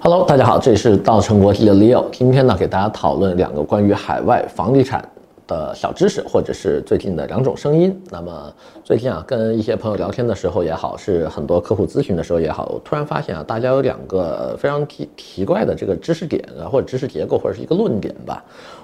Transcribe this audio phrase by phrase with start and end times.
[0.00, 2.04] Hello，大家好，这里是稻城国际的 Leo。
[2.12, 5.06] 今天呢，给大家讨论两个关于海外房地产
[5.44, 8.00] 的小知识，或者是最近的两种声音。
[8.08, 8.52] 那么
[8.84, 18.42] 最近啊，跟一些朋友聊天的时候也好，是很多客户咨询的时候也好，我突然发现啊，大家有两个非常奇奇怪的这个知识点啊，或者知识结构，或者是一个论点吧。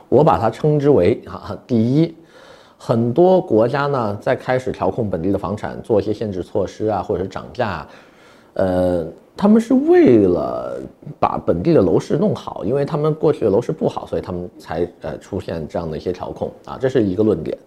[0.09, 2.13] 我把它称之为啊，第一，
[2.77, 7.87] 很多国家呢在开始调控本地的房产，做一些限制措施啊，或者是涨价，
[8.55, 9.07] 呃。
[9.37, 10.81] 他们是为了
[11.19, 17.59] 把本地的楼市弄好，因为他们过去的楼市不好，所以他们才呃出现这样的一些调控啊，这是一个论点。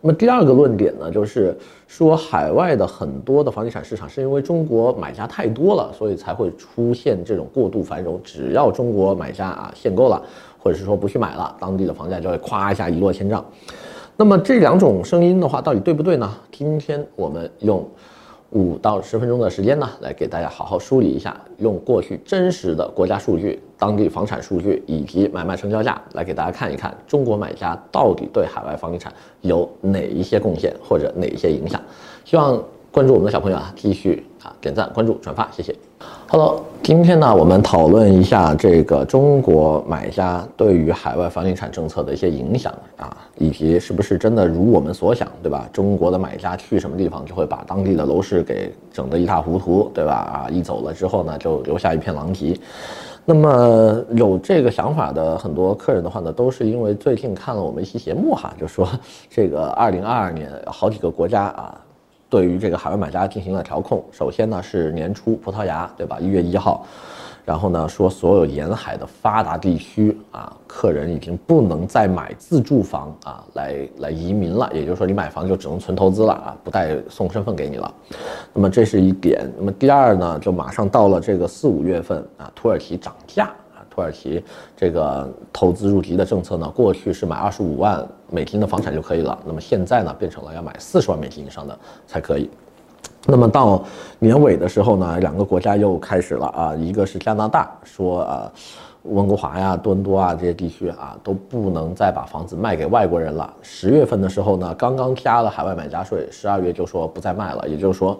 [0.00, 8.20] 那么第二个论点呢，就是说海外的很多的房地产市场是因为中国买家太多了，所以才会出现这种过度繁荣。
[8.22, 10.22] 只要中国买家啊限购了，
[10.62, 13.44] 或者是说不去买了，当地的房价就会咵一下一落千丈。
[14.16, 16.32] 那么这两种声音的话，到底对不对呢？
[16.52, 17.84] 今天我们用。
[18.50, 31.80] 五到十分钟的时间呢，来给大家好好梳理一下，用过去真实的国家数据、当地房产数据以及买卖成交价来给大家看一看，中国买家到底对海外房地产有哪一些贡献或者哪一些影响。
[32.24, 32.62] 希望
[32.96, 35.76] 关注我们的小朋友啊，继续啊点赞、关注、转发，谢谢。
[36.30, 45.68] Hello，今天呢，我们讨论一下这个中国买家对于海外房地产政策的一些影响啊，以及是不是真的如我们所想，对吧？
[45.74, 50.14] 中国的买家去什么地方就会把当地的楼市给整得一塌糊涂，对吧？
[50.14, 52.58] 啊，一走了之后呢，就留下一片狼藉。
[53.26, 58.88] 那么有这个想法的很多客人的话呢，都是因为最近看了我们一期节目哈，就说
[59.28, 61.78] 这个二零二二年好几个国家啊。
[62.28, 66.18] 对于这个海外买家进行了调控，首先呢是年初葡萄牙，对吧？
[66.20, 66.84] 一月一号，
[67.44, 77.94] 然后呢说所有沿海的发达地区啊，客人已经不能再买自住房啊，来来移民了，也就是说你买房就只能纯投资了啊，不带送身份给你了。
[78.52, 79.48] 那么这是一点。
[79.56, 83.54] 那么第二呢，就马上到了这个四五月份啊，土耳其涨价。
[83.96, 84.44] 土耳其
[84.76, 91.76] 这个投资入籍的政策呢，过去是买二十五万美金的房产就可以了，那么现在呢，变成了要买四十万美金以上的
[92.06, 92.50] 才可以。
[93.26, 93.82] 那么到
[94.18, 98.52] 年尾的时候呢，两个国家又开始了啊，一个是加拿大说啊，
[99.04, 103.50] 温哥华呀、多伦多啊这些地区啊都不能再把房子卖给外国人了。
[103.62, 108.18] 十月份的时候呢，刚刚加了海外买家税，十二月就说不再卖了，也就是说。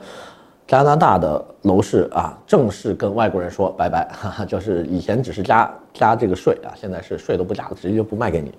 [0.67, 8.53] 加拿大的楼市啊，正式跟外国人说拜拜， 哈哈，就是以前只是加加这个税啊，现在是税都不加了，直接就不卖给你。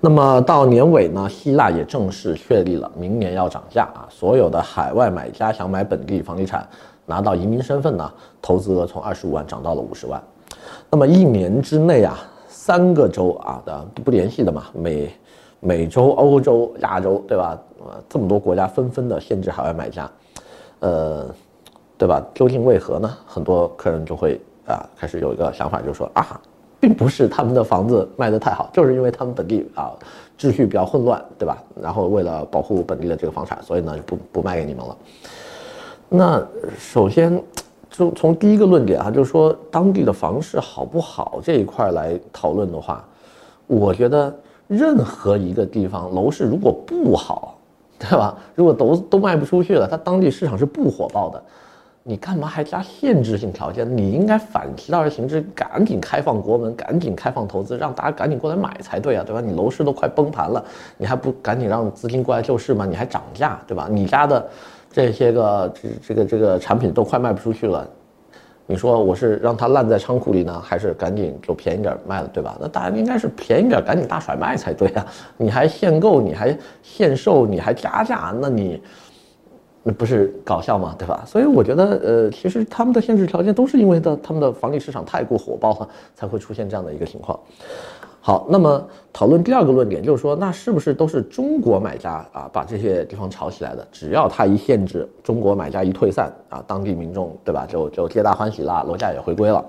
[0.00, 6.66] 那么到年尾呢，希腊也正式确立了明年要涨价啊，所有的海外买家想买本地房地产，
[7.04, 8.10] 拿到移民身份呢，
[8.40, 10.22] 投资额从二十五万涨到了五十万。
[10.90, 15.12] 那么一年之内啊，三个州啊的不联系的嘛，美
[15.60, 17.58] 美洲、欧洲、亚洲，对吧？
[17.84, 20.10] 呃，这么多国家纷纷的限制海外买家。
[20.80, 21.26] 呃，
[21.96, 22.22] 对吧？
[22.34, 23.16] 究竟为何呢？
[23.26, 26.40] 很多客人就会啊开始有一个想法，就说啊，
[26.78, 29.92] 并不是他们的房子卖得太好，就是因为他们本地啊
[30.38, 31.56] 秩序比较混乱，对吧？
[31.80, 34.96] 然后为了保护本地的这个房产，所以呢不不卖给你们了。
[36.08, 36.46] 那
[36.78, 37.42] 首先
[37.88, 43.02] 就从第一个论点啊，就是说当地的房市好不好这一块来讨论的话，
[43.66, 44.32] 我觉得
[44.68, 47.55] 任何一个地方楼市如果不好。
[47.98, 48.36] 对吧？
[48.54, 51.42] 如果都都卖不出去了，它当地市场是不火爆的，
[52.02, 53.96] 你干嘛还加限制性条件？
[53.96, 59.40] 你应该反其道而行之，赶紧开放国门，赶紧开放投资，让大家赶紧过来买才对啊，对吧？
[59.40, 60.62] 你楼市都快崩盘了，
[60.98, 62.84] 你还不赶紧让资金过来救市吗？
[62.84, 63.88] 你还涨价，对吧？
[63.90, 64.46] 你家的
[64.92, 67.88] 这些个这这个这个产品都快卖不出去了。
[68.68, 72.58] 你说我是让它烂在仓库里呢，还是赶紧就便宜点卖了，对吧？
[72.60, 75.06] 那大家应该是便宜点，赶紧大甩卖才对啊！
[75.36, 78.82] 你还限购，你还限售，你还加价，那你
[79.84, 80.96] 那不是搞笑吗？
[80.98, 81.22] 对吧？
[81.24, 87.38] 所以我觉得，呃，其实他们的限制条件都是因为的他们的房地市场太过火爆了，才会出现这样的一个情况。
[88.26, 93.86] 好，那么讨论第二个论点就是说，那是不是都是中国买家啊把这些地方炒起来的？
[93.92, 99.64] 只要他一限制，中国买家一退散啊，当地民众对吧，就就皆大欢喜啦，楼价也回归了。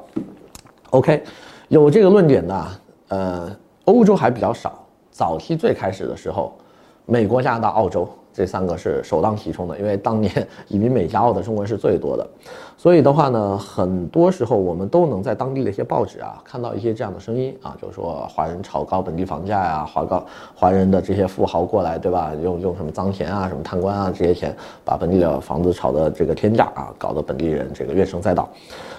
[0.90, 1.22] OK，
[1.68, 2.66] 有这个论点的，
[3.10, 3.56] 呃，
[3.86, 4.84] 欧洲还比较少。
[5.12, 6.58] 早期最开始的时候，
[7.06, 8.10] 美国、加拿大、澳洲。
[8.38, 12.30] 这三个是首当其冲的，因为当年移民美加澳的中国人是最多的，
[12.78, 20.24] 所以的话呢，很多时候我们都能在当地的一些报纸啊看到一些这样的声音啊，就是说华人炒高本地房价呀，华高
[20.54, 22.32] 华人的这些富豪过来，对吧？
[22.44, 24.56] 用用什么脏钱啊，什么贪官啊这些钱，
[24.86, 28.48] 把本地的房子炒的这个天价啊，搞得本地人这个怨声载道。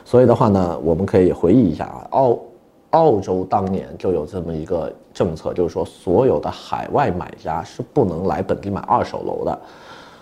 [0.05, 2.37] 所以的话呢，我们可以回忆一下啊，澳。
[2.93, 9.58] 澳洲当年就有这么一个政策，就是说所有的海外买家是不能来本地买二手楼的，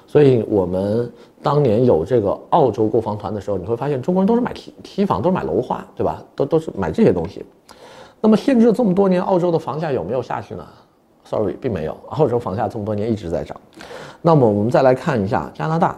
[0.07, 1.13] 所以我们
[1.43, 6.23] 当年有这个澳洲购房团的时候，你会发现中国人都是买期期房，都是买楼花，对吧？
[6.35, 7.45] 都都是买这些东西。
[8.23, 10.67] 那么限制了这么多年，澳洲的房价有没有下去呢
[11.25, 13.55] ？Sorry，并没有，澳洲房价这么多年一直在涨。
[14.23, 15.95] 那么我们再来看一下加拿大，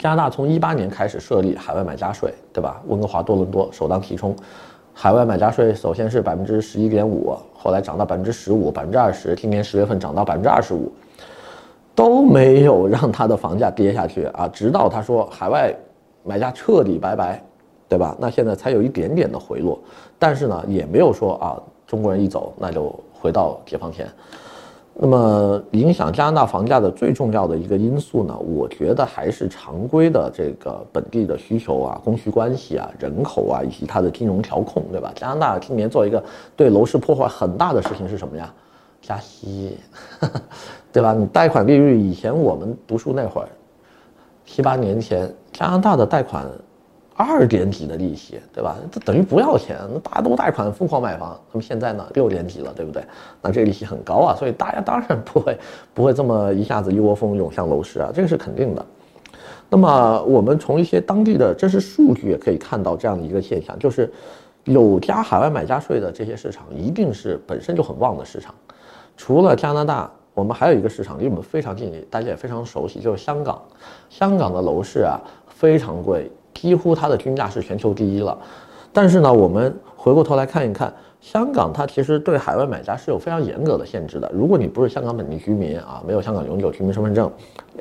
[0.00, 2.82] 加拿大从一八年开始设立海外买家税，对吧？
[2.88, 4.34] 温哥华、多伦多首当其冲，
[4.94, 10.90] 海外买家税首先是百分之十一点五，后来涨到百分之十五、百分之二十，今年十月份涨到百分之二十五。
[11.96, 15.72] 都没有让他的房价跌下去啊，直到他说海外
[16.24, 17.40] 买家彻底拜拜，
[17.88, 18.16] 对吧？
[18.18, 19.78] 那现在才有一点点的回落，
[20.18, 24.08] 但是呢，也没有说啊，中国人一走那就回到解放前。
[24.96, 35.12] 那么影响加拿大房价的最重要的一个因素呢，我觉得还是常规的这个本地的需求啊、供需关系啊、人口啊以及它的金融调控，对吧？
[35.16, 36.22] 加拿大今年做一个
[36.54, 38.54] 对楼市破坏很大的事情是什么呀？
[39.02, 39.76] 加息。
[40.92, 41.12] 对吧？
[41.12, 43.48] 你贷款利率以前我们读书那会儿，
[44.46, 46.46] 七八年前加拿大的贷款
[47.16, 48.76] 二点几的利息，对吧？
[48.90, 51.38] 这等于不要钱，那大家都贷款疯狂买房。
[51.52, 53.02] 那么现在呢，六点几了，对不对？
[53.40, 55.58] 那这个利息很高啊，所以大家当然不会
[55.94, 58.84] 不会这么一下子一窝蜂涌向楼市啊，这个是肯定的。
[59.68, 64.12] 那么我们从一些当地的真实数据也可以看到这样的一个现象，就是
[64.64, 68.54] 有加海外买家税的这些市场，一定是本身就很旺的市场，
[69.16, 70.10] 除了加拿大。
[70.34, 73.62] 我们还有一个市场离我们非常近，大家也非常熟悉，就是香港。
[74.10, 78.38] 香港的楼市啊非常贵，几乎它的均价是全球第一了。
[78.92, 84.30] 但是呢，我们回过头来看一看，香港它其实对海外买家是有非常严格的限制的。
[84.32, 87.30] 如果你不是香港本地居民啊，没有香港永久居民身份证，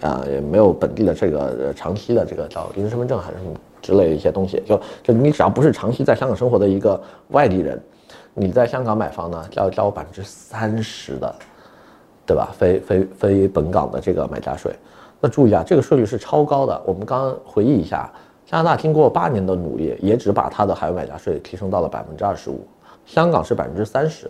[0.01, 6.99] 啊，也没有本地的这个长期的这个叫临时身份证还是什么之类的一些东西，就就你只要不是长期在香港生活的一个
[7.29, 7.79] 外地人，
[8.33, 11.35] 你在香港买房呢，就要交百分之三十的。
[12.25, 12.55] 对吧？
[12.57, 14.73] 非非非本港的这个买家税，
[15.19, 16.81] 那注意啊，这个税率是超高的。
[16.85, 18.09] 我们刚刚回忆一下，
[18.45, 22.65] 加拿大经过八年的努力，也只把它的海外买家税提升到了百分之二十五，
[23.05, 24.29] 香港是百分之三十。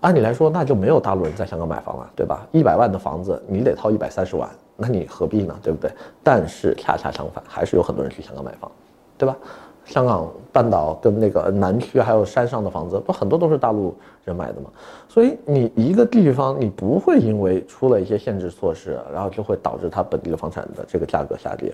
[0.00, 2.44] 按理来说，那就没有大陆人在香港买房了，对吧？
[2.50, 5.56] 一百万的房子，你得掏一百三十万，那你何必呢？
[5.62, 5.88] 对不对？
[6.24, 8.70] 但是恰恰相反，还是有很多人去香港买房，
[9.16, 9.36] 对吧？
[9.84, 13.94] 香港半岛跟那个南区还有山上的房子，不很多都是大陆
[14.24, 14.70] 人买的吗？
[15.08, 21.72] 所以你一个地方，你不会因为出了一些限制措施，然后就会导致它本地的房产的这个价格下跌。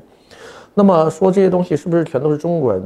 [0.78, 2.80] 那么说这些东西是不是全都是中国人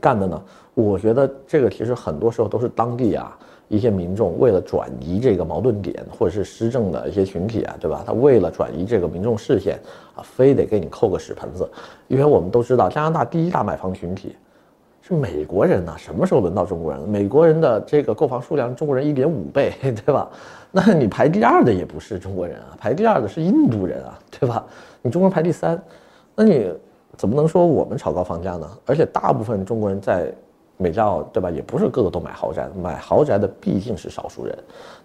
[0.00, 0.40] 干的呢？
[0.72, 3.36] 我觉得这个其实很多时候都是当地啊。
[3.66, 8.04] 一些民众为了转移这个矛盾点，或者是施政的一些群体啊，对吧？
[8.06, 9.80] 他为了转移这个民众视线
[10.14, 11.68] 啊，非得给你扣个屎盆子。
[12.06, 14.36] 因为我们都知道，加拿大第一大买房群体
[15.02, 15.96] 是美国人呐。
[15.98, 17.00] 什么时候轮到中国人？
[17.08, 20.30] 美国人的这个购房数量，中国人一点五倍， 对吧？
[20.70, 24.64] 那你排第二的也不是中国人啊，排第二的是印度人啊，对吧？
[25.02, 25.76] 你中国人排第三，
[26.36, 26.70] 那你
[27.16, 28.70] 怎么能说我们炒高房价呢？
[28.84, 30.32] 而且大部分中国人在。
[30.78, 31.50] 美加澳对吧？
[31.50, 34.54] 也不是个个都买豪宅，买豪宅的毕竟是少数人。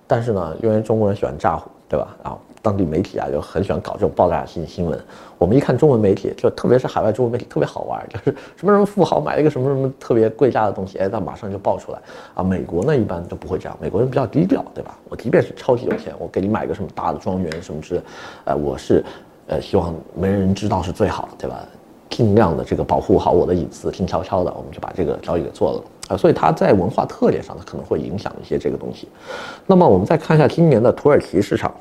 [0.05, 2.13] 但是呢，因为中国人喜欢咋呼，对吧？
[2.21, 4.99] 然后当地媒体啊，就很喜欢搞这种爆炸性新闻。
[5.37, 11.99] 我们一看中文媒体，就特别是海外中文媒体特别好玩，就是什么什么富豪买了一个什么什么特别贵价的东西，哎，那马上就爆出来
[12.33, 12.43] 啊。
[12.43, 14.99] 美国呢，一般都不会这样，美国人比较低调，对吧？
[15.07, 18.01] 我即便是超级有钱，我给你买个什么大的庄园什么之，
[18.43, 19.01] 呃，我是，
[19.51, 21.61] 呃，希望没人知道是最好的，对吧？
[22.09, 26.15] 尽量的这个保护好我的隐私，静悄悄的，我们就把这个交易给做了啊。
[26.15, 29.09] 所以它在文化特点上呢，可能会影响一些这个东西。
[29.67, 31.73] 那么我们再看一下今年的土耳其市场，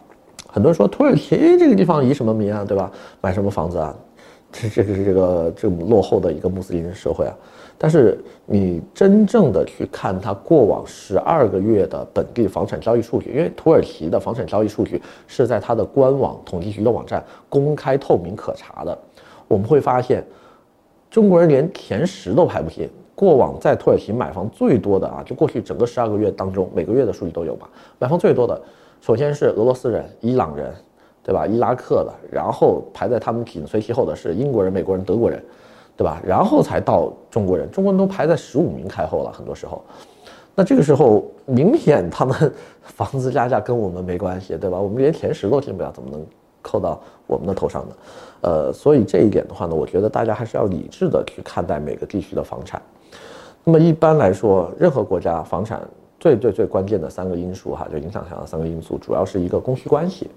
[0.48, 2.90] 很多人说土耳其这个地方移什么民啊，对吧？
[3.20, 3.94] 买什么房子啊？
[4.50, 7.34] 这这个是这个这么落后的一个穆斯林社会啊。
[7.82, 18.98] 但是你真正的去看它过往十二个月的本地房产交易数据，因为土耳其的房产交易数据是在它的官网统计局的网站公开透明可查的。
[19.48, 20.22] 我们会发现，
[21.10, 22.86] 中国人连前十都排不进。
[23.14, 27.66] 过往在土耳其买房最多的啊，就过去整个十二个月当中，每个月的数据都有吧。
[27.98, 28.60] 买房最多的，
[29.00, 30.70] 首先是俄罗斯人、伊朗人，
[31.22, 31.46] 对吧？
[31.46, 35.42] 伊拉克的，然后排在他们紧随其后的是英国人、美国人、德国人，
[36.00, 36.18] 对吧？
[36.24, 39.30] 然后才到中国人，中国人都排在十五名开后了。
[39.30, 39.84] 很多时候，
[40.54, 42.34] 那这个时候明显他们
[42.82, 44.78] 房子加价跟我们没关系，对吧？
[44.78, 46.24] 我们连前十都进不了，怎么能
[46.62, 47.94] 扣到我们的头上呢？
[48.40, 52.80] 呃，所以这一点的话呢，我觉得大家还是要理智的去看待每个地区的房产。
[53.62, 55.86] 那么一般来说，任何国家房产
[56.20, 60.28] 最最最关键的三个因素哈，就影响它的三个因素，主要是一个供需关系，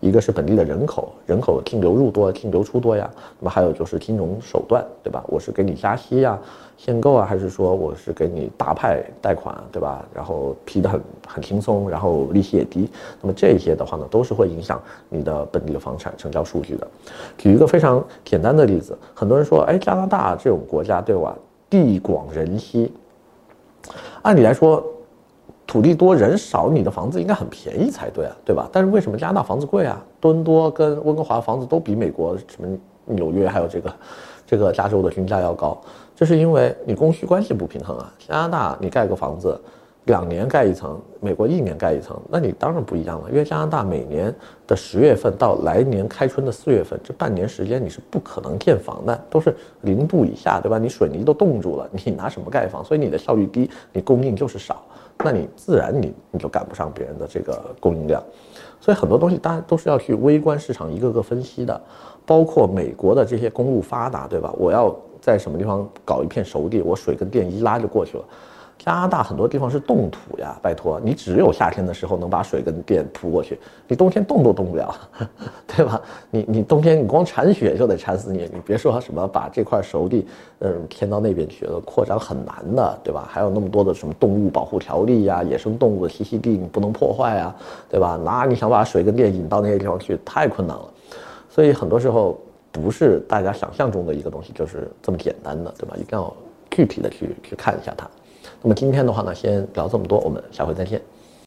[0.00, 3.08] 一个是本地的人口，人口净流入多，净流出多呀。
[3.38, 5.24] 那么还有就是金融手段，对吧？
[5.28, 6.36] 我是给你加息呀、
[6.76, 10.04] 限购啊，还是说我是给你大派贷款，对吧？
[10.12, 12.90] 然后批得很很轻松，然后利息也低。
[13.22, 16.88] 那么这些的话呢，都是会影响你的本地的房产成交数据的。
[17.36, 21.36] 举一个非常简单的例子，很多人说，哎，加拿大这种国家，对吧？
[21.70, 22.92] 地广人稀，
[24.22, 24.84] 按理来说。
[25.68, 28.66] 土地多人少，你的房子应该很便宜才对啊，对吧？
[28.72, 30.02] 但是为什么加拿大房子贵啊？
[30.18, 32.66] 多伦多跟温哥华房子都比美国什么
[33.04, 33.92] 纽约还有这个
[34.46, 35.78] 这个加州的均价要高，
[36.16, 38.10] 这是因为你供需关系不平衡啊。
[38.18, 39.60] 加拿大你盖个房子，
[40.06, 43.28] 两年盖一层，美国一年盖一层，那你当然不一样了。
[43.30, 44.34] 因为加拿大每年
[44.66, 50.78] 的十月份到来年开春的四月份这半年时间你是不可能建房的，都是零度以下，对吧？
[50.78, 52.82] 你水泥都冻住了，你拿什么盖房？
[52.82, 54.82] 所以你的效率低，你供应就是少。
[55.24, 58.22] 那你自然你你就赶不上别人的这个供应量，
[58.80, 61.80] 所以很多东西大家都是要去微观市场一个个分析的，
[62.24, 64.52] 包括美国的这些公路发达，对吧？
[64.56, 68.24] 我要在什么地方搞一片熟地，我水跟电一拉就过去了。
[68.78, 73.58] 加拿大很多地方是冻土呀，拜托，你只有夏天的时候能把水跟电铺过去，
[73.88, 74.94] 你冬天动都动不了，
[75.66, 76.00] 对吧？
[76.30, 80.26] 你你冬天你光铲雪就得铲死你，你别说什么把这块熟地，
[80.60, 83.26] 嗯，迁到那边去了，扩张很难的，对吧？
[83.28, 87.54] 还有那么多的什么动物保护条例呀，野生动物的栖息地你不能破坏啊，
[87.88, 88.18] 对吧？
[88.24, 90.88] 那你想把水跟电引到那些地方去，太困难了。
[91.50, 92.38] 所以很多时候
[92.70, 95.96] 不是大家想象中的一个东西，就是这么简单的，对吧？
[95.96, 96.32] 一定要
[96.70, 98.08] 具体的去去看一下它。
[98.62, 101.00] 那么今天的话呢，先聊这么多，我们下回再见。